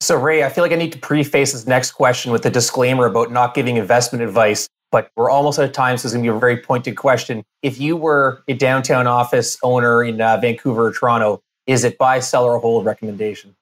[0.05, 3.07] So, Ray, I feel like I need to preface this next question with a disclaimer
[3.07, 6.31] about not giving investment advice, but we're almost out of time, so it's going to
[6.31, 7.43] be a very pointed question.
[7.63, 12.21] If you were a downtown office owner in uh, Vancouver or Toronto, is it buy,
[12.21, 13.57] sell, or hold recommendation?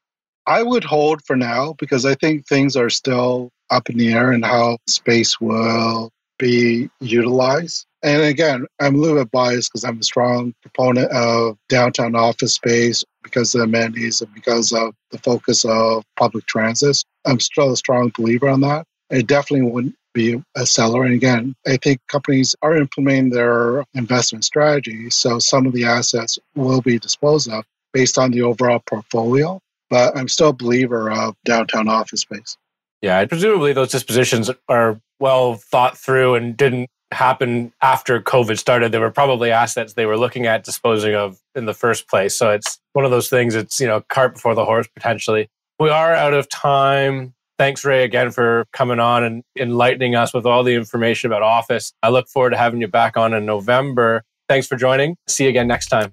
[0.45, 4.33] I would hold for now because I think things are still up in the air
[4.33, 6.11] and how space will
[6.43, 7.87] be utilized.
[8.03, 12.55] And again, I'm a little bit biased because I'm a strong proponent of downtown office
[12.55, 17.05] space because of the amenities and because of the focus of public transit.
[17.25, 18.85] I'm still a strong believer on that.
[19.11, 21.05] It definitely wouldn't be a seller.
[21.05, 25.11] And again, I think companies are implementing their investment strategy.
[25.11, 29.61] So some of the assets will be disposed of based on the overall portfolio.
[29.91, 32.57] But I'm still a believer of downtown office space.
[33.03, 38.93] Yeah, presumably those dispositions are well thought through and didn't happen after COVID started.
[38.93, 42.37] They were probably assets they were looking at disposing of in the first place.
[42.37, 45.49] So it's one of those things, it's, you know, cart before the horse potentially.
[45.79, 47.35] We are out of time.
[47.59, 51.93] Thanks, Ray, again for coming on and enlightening us with all the information about Office.
[52.03, 54.25] I look forward to having you back on in November.
[54.49, 55.17] Thanks for joining.
[55.29, 56.13] See you again next time.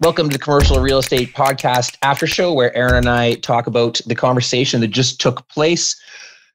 [0.00, 4.00] Welcome to the Commercial Real Estate Podcast After Show, where Aaron and I talk about
[4.06, 6.00] the conversation that just took place.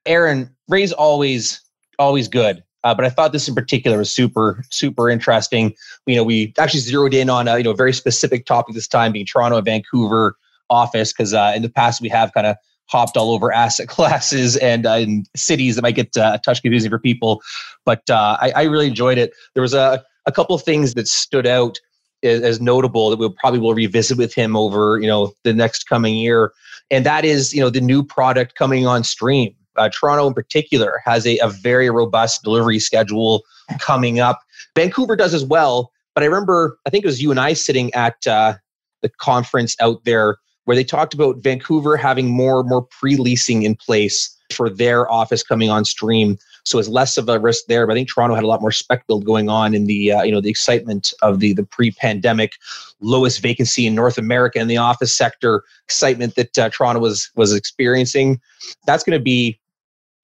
[0.05, 1.59] Aaron, Ray's always
[1.99, 5.73] always good, uh, but I thought this in particular was super super interesting.
[6.05, 9.11] You know, we actually zeroed in on a you know very specific topic this time,
[9.11, 10.37] being Toronto and Vancouver
[10.69, 14.55] office, because uh, in the past we have kind of hopped all over asset classes
[14.55, 17.41] and uh, cities that might get uh, a touch confusing for people.
[17.83, 19.33] But uh, I, I really enjoyed it.
[19.53, 21.81] There was a a couple of things that stood out
[22.23, 26.15] as notable that we'll probably will revisit with him over you know the next coming
[26.15, 26.53] year.
[26.91, 29.55] And that is you know the new product coming on stream.
[29.75, 33.41] Uh, toronto in particular has a, a very robust delivery schedule
[33.79, 34.41] coming up.
[34.75, 37.93] Vancouver does as well but i remember i think it was you and i sitting
[37.93, 38.53] at uh,
[39.01, 44.32] the conference out there where they talked about vancouver having more more pre-leasing in place
[44.53, 47.85] for their office coming on stream so it's less of a risk there.
[47.85, 50.23] But I think Toronto had a lot more spec build going on in the uh,
[50.23, 52.53] you know the excitement of the the pre-pandemic
[53.01, 57.53] lowest vacancy in North America in the office sector excitement that uh, Toronto was was
[57.53, 58.39] experiencing.
[58.85, 59.59] That's going to be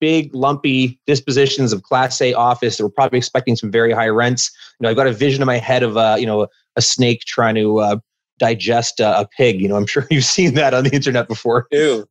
[0.00, 4.50] big lumpy dispositions of class a office that we're probably expecting some very high rents
[4.78, 7.20] you know i've got a vision in my head of uh, you know a snake
[7.26, 7.96] trying to uh,
[8.40, 12.04] digest a pig you know i'm sure you've seen that on the internet before ew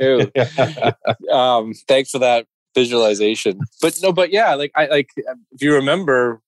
[0.00, 0.30] ew
[1.32, 2.46] um, thanks for that
[2.76, 3.58] visualization.
[3.82, 6.40] But no, but yeah, like I like if you remember,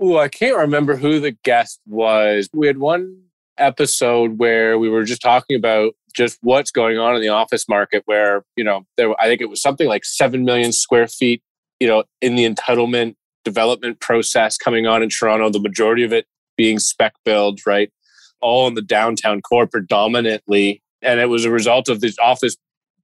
[0.00, 2.48] oh, I can't remember who the guest was.
[2.54, 3.18] We had one
[3.58, 8.02] episode where we were just talking about just what's going on in the office market
[8.06, 11.42] where, you know, there I think it was something like 7 million square feet,
[11.80, 16.26] you know, in the entitlement development process coming on in Toronto, the majority of it
[16.56, 17.90] being spec build, right?
[18.42, 20.82] All in the downtown core predominantly.
[21.00, 22.56] And it was a result of these office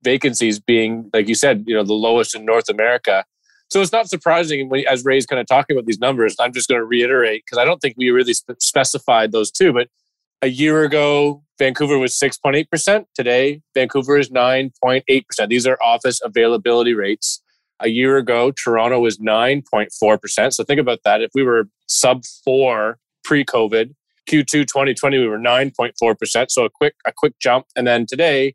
[0.03, 3.25] vacancies being, like you said, you know, the lowest in North America.
[3.71, 6.37] So it's not surprising when, as Ray's kind of talking about these numbers.
[6.41, 9.73] I'm just going to reiterate because I don't think we really spe- specified those two.
[9.73, 9.89] But
[10.41, 13.05] a year ago, Vancouver was 6.8%.
[13.15, 15.49] Today, Vancouver is 9.8%.
[15.49, 17.43] These are office availability rates.
[17.81, 20.53] A year ago, Toronto was 9.4%.
[20.53, 21.21] So think about that.
[21.21, 23.95] If we were sub four pre COVID,
[24.29, 26.51] Q2 2020, we were 9.4%.
[26.51, 27.67] So a quick, a quick jump.
[27.75, 28.55] And then today,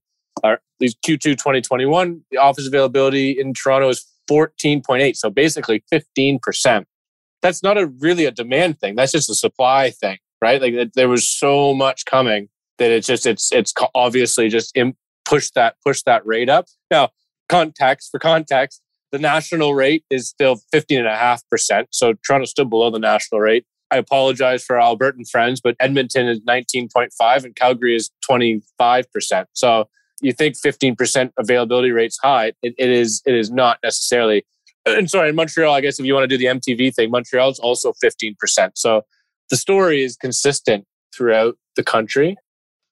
[0.79, 5.15] these Q2 2021, the office availability in Toronto is 14.8.
[5.15, 6.86] So basically 15%.
[7.41, 8.95] That's not a really a demand thing.
[8.95, 10.62] That's just a supply thing, right?
[10.62, 14.95] Like it, there was so much coming that it's just, it's, it's obviously just in,
[15.25, 16.65] push that, push that rate up.
[16.89, 17.09] Now,
[17.49, 18.81] context for context,
[19.12, 21.86] the national rate is still 15.5%.
[21.91, 23.65] So Toronto's still below the national rate.
[23.93, 29.45] I apologize for Albertan friends, but Edmonton is 19.5 and Calgary is 25%.
[29.53, 29.88] So
[30.19, 32.53] you think 15% availability rate's high.
[32.63, 34.45] It, it is it is not necessarily.
[34.86, 37.49] And sorry, in Montreal, I guess if you want to do the MTV thing, Montreal
[37.51, 38.36] is also 15%.
[38.75, 39.03] So
[39.49, 42.36] the story is consistent throughout the country.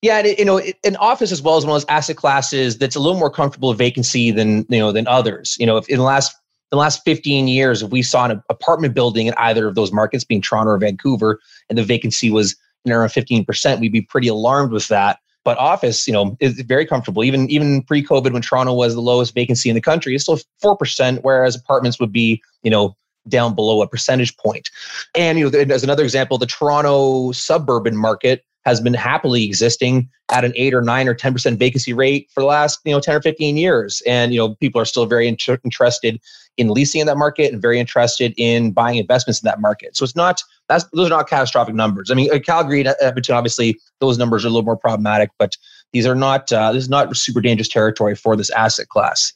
[0.02, 2.96] Yeah, and, you know, an office as well as one of those asset classes that's
[2.96, 5.58] a little more comfortable vacancy than you know than others.
[5.60, 6.34] You know, if in the last
[6.72, 10.24] the last 15 years, if we saw an apartment building in either of those markets,
[10.24, 12.56] being Toronto or Vancouver, and the vacancy was
[12.88, 15.20] around 15%, we'd be pretty alarmed with that.
[15.44, 17.24] But office, you know, is very comfortable.
[17.24, 20.78] Even even pre-COVID, when Toronto was the lowest vacancy in the country, it's still four
[20.78, 22.96] percent, whereas apartments would be, you know,
[23.28, 24.70] down below a percentage point.
[25.16, 30.46] And you know, as another example, the Toronto suburban market has been happily existing at
[30.46, 33.22] an eight or nine or 10% vacancy rate for the last, you know, 10 or
[33.22, 34.02] 15 years.
[34.08, 36.20] And, you know, people are still very inter- interested
[36.58, 39.96] in leasing in that market and very interested in buying investments in that market.
[39.98, 42.12] So it's not, that's, those are not catastrophic numbers.
[42.12, 45.58] I mean, uh, Calgary and Edmonton, obviously those numbers are a little more problematic, but
[45.92, 49.34] these are not, uh, this is not super dangerous territory for this asset class.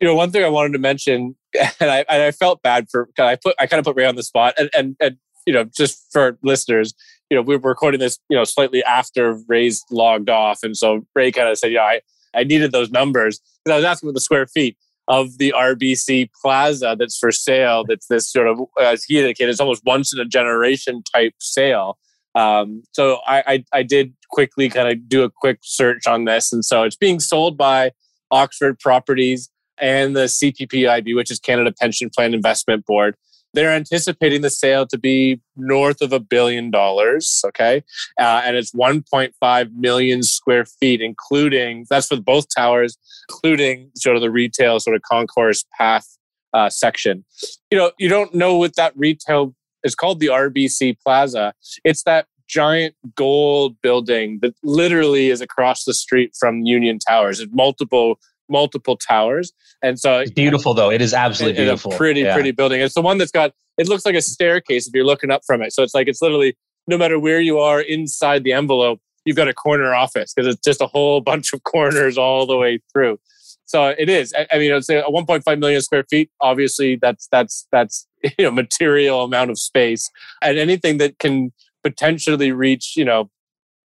[0.00, 1.36] You know, one thing I wanted to mention,
[1.80, 4.16] and I, and I felt bad for, I put, I kind of put Ray on
[4.16, 5.16] the spot and, and, and,
[5.46, 6.92] you know, just for listeners,
[7.30, 10.60] you know, we were recording this, you know, slightly after Ray's logged off.
[10.62, 12.00] And so Ray kind of said, yeah, I,
[12.34, 14.76] I needed those numbers because I was asking for the square feet
[15.08, 17.84] of the RBC Plaza that's for sale.
[17.86, 21.98] That's this sort of, as he indicated, it's almost once in a generation type sale.
[22.34, 26.52] Um, so I, I, I did quickly kind of do a quick search on this.
[26.52, 27.92] And so it's being sold by
[28.30, 29.48] Oxford Properties
[29.78, 33.16] and the CPPIB, which is Canada Pension Plan Investment Board.
[33.56, 37.42] They're anticipating the sale to be north of a billion dollars.
[37.46, 37.82] Okay.
[38.20, 42.98] Uh, and it's 1.5 million square feet, including that's for both towers,
[43.30, 46.06] including sort of the retail sort of concourse path
[46.52, 47.24] uh, section.
[47.70, 51.54] You know, you don't know what that retail is called the RBC Plaza.
[51.82, 57.40] It's that giant gold building that literally is across the street from Union Towers.
[57.40, 58.18] It's multiple
[58.48, 59.52] multiple towers.
[59.82, 60.90] And so it's beautiful though.
[60.90, 61.92] It is absolutely beautiful.
[61.92, 62.34] A pretty, yeah.
[62.34, 62.80] pretty building.
[62.80, 65.62] It's the one that's got it looks like a staircase if you're looking up from
[65.62, 65.72] it.
[65.72, 69.48] So it's like it's literally no matter where you are inside the envelope, you've got
[69.48, 73.18] a corner office because it's just a whole bunch of corners all the way through.
[73.66, 74.32] So it is.
[74.36, 76.30] I, I mean, it's a 1.5 million square feet.
[76.40, 78.06] Obviously, that's that's that's
[78.38, 80.08] you know material amount of space,
[80.42, 83.30] and anything that can potentially reach you know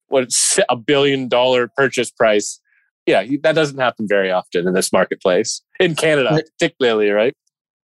[0.08, 2.60] what's a billion dollar purchase price
[3.06, 7.34] yeah, that doesn't happen very often in this marketplace in Canada, particularly, right?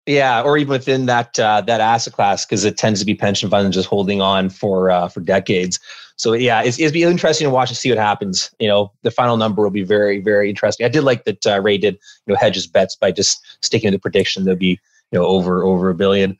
[0.06, 3.48] Yeah, or even within that uh, that asset class, because it tends to be pension
[3.48, 5.78] funds just holding on for uh, for decades.
[6.16, 8.50] So yeah, it's it's be interesting to watch and see what happens.
[8.58, 10.84] You know, the final number will be very very interesting.
[10.84, 11.94] I did like that uh, Ray did
[12.26, 14.80] you know hedge his bets by just sticking to the prediction there'll be
[15.12, 16.36] you know over over a billion.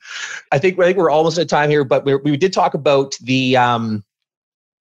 [0.51, 3.15] I think I think we're almost at time here, but we we did talk about
[3.21, 4.03] the um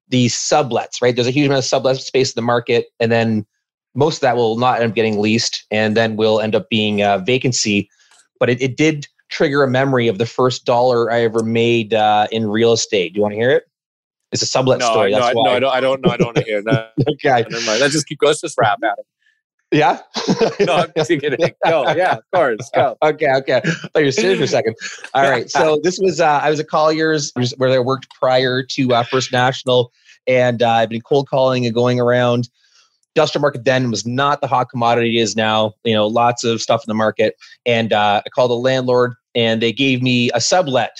[0.08, 1.14] the sublets, right?
[1.14, 3.46] There's a huge amount of sublet space in the market, and then
[3.94, 7.02] most of that will not end up getting leased and then will end up being
[7.02, 7.88] a vacancy.
[8.38, 12.28] But it, it did trigger a memory of the first dollar I ever made uh,
[12.30, 13.12] in real estate.
[13.12, 13.64] Do you want to hear it?
[14.30, 15.10] It's a sublet no, story.
[15.12, 15.72] No, That's no, I don't.
[15.72, 16.10] I don't know.
[16.10, 16.92] I don't want to hear that.
[17.08, 17.80] okay, never mind.
[17.80, 18.18] Let's just keep.
[18.22, 19.06] Let's just wrap at it.
[19.72, 20.00] Yeah.
[20.66, 21.38] no, I'm just kidding.
[21.64, 21.82] Go.
[21.92, 22.70] Yeah, of course.
[22.74, 22.96] Go.
[23.02, 23.30] okay.
[23.30, 23.56] Okay.
[23.56, 24.76] I thought you were serious for a second.
[25.14, 25.50] All right.
[25.50, 26.20] So this was.
[26.20, 29.92] Uh, I was at Colliers, where I worked prior to uh, First National,
[30.26, 32.48] and uh, I've been cold calling and going around
[33.14, 35.74] industrial market then was not the hot commodity it is now.
[35.84, 37.36] You know, lots of stuff in the market.
[37.66, 40.96] And uh, I called the landlord, and they gave me a sublet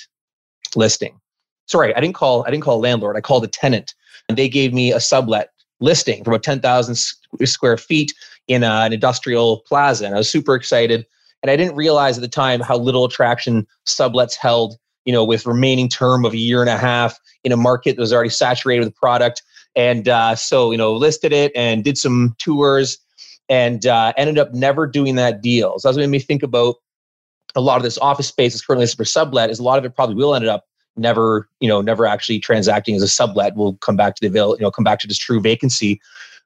[0.77, 1.19] listing.
[1.67, 2.45] Sorry, I didn't call.
[2.47, 3.17] I didn't call a landlord.
[3.17, 3.95] I called a tenant,
[4.29, 5.51] and they gave me a sublet
[5.81, 6.97] listing for about ten thousand
[7.45, 8.13] square feet
[8.49, 10.07] in a, an industrial plaza.
[10.07, 11.07] And I was super excited.
[11.43, 14.77] And I didn't realize at the time how little attraction sublets held.
[15.05, 18.01] You know, with remaining term of a year and a half in a market that
[18.01, 19.43] was already saturated with product
[19.75, 22.99] and uh, so, you know, listed it and did some tours
[23.49, 25.79] and uh, ended up never doing that deal.
[25.79, 26.77] So that's what made me think about
[27.55, 29.95] a lot of this office space that's currently for sublet is a lot of it
[29.95, 30.67] probably will end up
[30.97, 33.55] never, you know, never actually transacting as a sublet.
[33.57, 36.01] We'll come back to the avail, you know, come back to this true vacancy.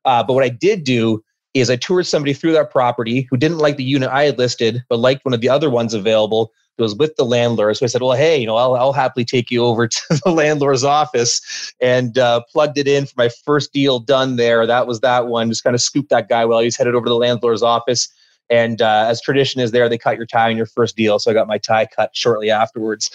[0.04, 1.22] Uh, but what I did do
[1.60, 4.84] is I toured somebody through that property who didn't like the unit I had listed,
[4.88, 7.76] but liked one of the other ones available It was with the landlord.
[7.76, 10.30] So I said, well, hey, you know, I'll, I'll happily take you over to the
[10.30, 14.66] landlord's office and uh, plugged it in for my first deal done there.
[14.66, 15.48] That was that one.
[15.48, 18.08] Just kind of scooped that guy while he was headed over to the landlord's office.
[18.50, 21.18] And uh, as tradition is there, they cut your tie on your first deal.
[21.18, 23.10] So I got my tie cut shortly afterwards.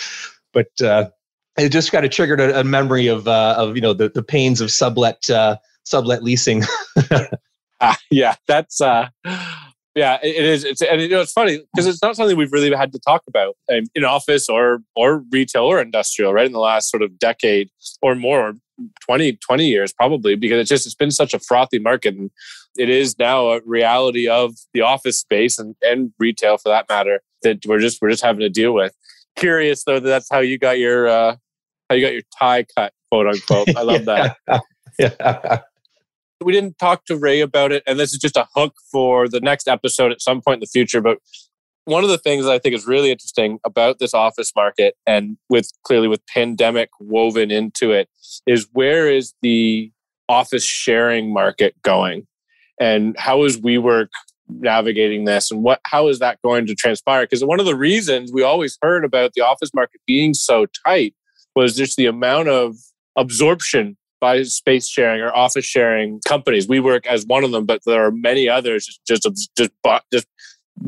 [0.52, 1.10] But uh,
[1.58, 4.24] it just kind of triggered a, a memory of, uh, of, you know, the, the
[4.24, 6.64] pains of sublet, uh, sublet leasing.
[7.82, 9.10] ah, yeah, that's, uh,
[9.96, 10.64] yeah, it is.
[10.64, 13.24] It's and you know it's funny because it's not something we've really had to talk
[13.28, 16.46] about um, in office or or retail or industrial, right?
[16.46, 17.70] In the last sort of decade
[18.02, 18.54] or more,
[19.06, 22.32] 20, 20 years probably, because it's just it's been such a frothy market, and
[22.78, 27.20] it is now a reality of the office space and and retail for that matter
[27.44, 28.96] that we're just we're just having to deal with.
[29.36, 31.36] Curious though that that's how you got your uh,
[31.90, 33.76] how you got your tie cut, quote unquote.
[33.76, 34.38] I love that.
[35.00, 35.62] yeah
[36.46, 39.40] we didn't talk to Ray about it, and this is just a hook for the
[39.40, 41.02] next episode at some point in the future.
[41.02, 41.20] But
[41.86, 45.38] one of the things that I think is really interesting about this office market, and
[45.50, 48.10] with clearly with pandemic woven into it,
[48.46, 49.92] is where is the
[50.30, 52.28] office sharing market going,
[52.80, 54.10] and how is WeWork
[54.48, 57.24] navigating this, and what how is that going to transpire?
[57.24, 61.14] Because one of the reasons we always heard about the office market being so tight
[61.56, 62.76] was just the amount of
[63.18, 66.68] absorption by space sharing or office sharing companies.
[66.68, 69.72] WeWork as one of them, but there are many others just just just,
[70.14, 70.28] just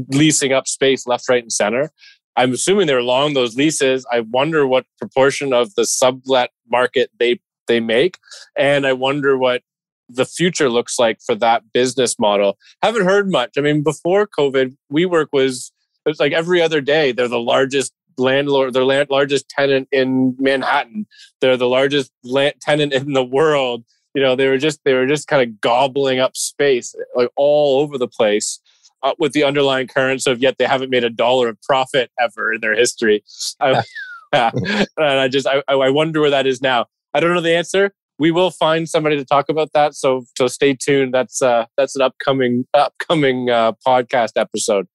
[0.10, 1.92] leasing up space left, right, and center.
[2.36, 4.06] I'm assuming they're long those leases.
[4.12, 8.18] I wonder what proportion of the sublet market they they make,
[8.56, 9.64] and I wonder what
[10.10, 12.58] the future looks like for that business model.
[12.82, 13.52] Haven't heard much.
[13.58, 15.72] I mean, before COVID, WeWork was
[16.06, 21.05] it's like every other day they're the largest landlord, they're land, largest tenant in Manhattan.
[21.41, 23.84] They're the largest land, tenant in the world.
[24.14, 27.80] You know, they were just they were just kind of gobbling up space like all
[27.80, 28.59] over the place.
[29.01, 32.53] Uh, with the underlying currents of yet they haven't made a dollar of profit ever
[32.53, 33.22] in their history.
[33.59, 33.84] I,
[34.34, 36.88] and I just I, I wonder where that is now.
[37.14, 37.91] I don't know the answer.
[38.18, 39.93] We will find somebody to talk about that.
[39.93, 41.14] So so stay tuned.
[41.14, 44.88] That's uh that's an upcoming upcoming uh, podcast episode.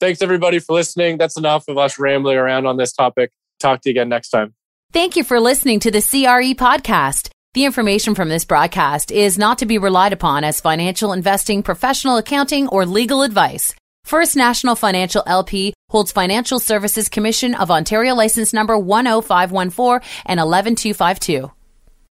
[0.00, 1.18] Thanks everybody for listening.
[1.18, 3.30] That's enough of us rambling around on this topic.
[3.60, 4.54] Talk to you again next time.
[4.92, 7.30] Thank you for listening to the CRE podcast.
[7.52, 12.16] The information from this broadcast is not to be relied upon as financial investing, professional
[12.16, 13.74] accounting, or legal advice.
[14.04, 21.50] First National Financial LP holds Financial Services Commission of Ontario license number 10514 and 11252.